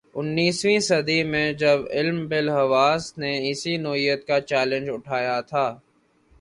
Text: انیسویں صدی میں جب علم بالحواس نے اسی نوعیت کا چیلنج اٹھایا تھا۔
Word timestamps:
انیسویں 0.15 0.79
صدی 0.79 1.23
میں 1.23 1.47
جب 1.53 1.79
علم 1.91 2.27
بالحواس 2.27 3.03
نے 3.17 3.31
اسی 3.49 3.77
نوعیت 3.77 4.27
کا 4.27 4.39
چیلنج 4.41 4.89
اٹھایا 4.89 5.39
تھا۔ 5.41 5.65